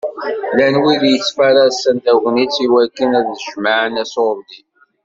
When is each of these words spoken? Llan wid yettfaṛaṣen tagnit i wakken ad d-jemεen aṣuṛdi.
Llan 0.51 0.75
wid 0.83 1.03
yettfaṛaṣen 1.11 1.97
tagnit 2.05 2.55
i 2.65 2.67
wakken 2.73 3.11
ad 3.19 3.25
d-jemεen 3.31 3.95
aṣuṛdi. 4.03 4.61